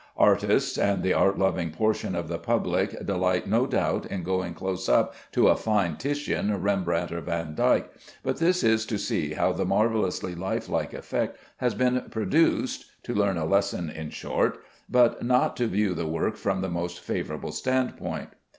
[0.17, 4.89] Artists and the art loving portion of the public delight no doubt in going close
[4.89, 7.85] up to a fine Titian, Rembrandt, or Vandyck,
[8.23, 13.13] but this is to see how the marvellously life like effect has been produced (to
[13.13, 14.57] learn a lesson in short),
[14.89, 18.29] but not to view the work from the most favorable standpoint.